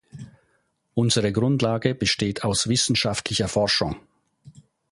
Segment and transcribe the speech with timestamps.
[0.95, 3.97] Unsere Grundlage besteht aus wissenschaftlicher Forschung.